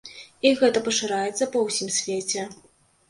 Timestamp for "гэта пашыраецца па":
0.61-1.63